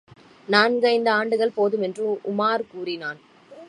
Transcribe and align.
நான்கைந்து 0.47 1.09
ஆண்டுகள் 1.09 1.55
போதுமென்று 1.55 2.05
உமார் 2.23 2.63
கூறினான். 2.71 3.19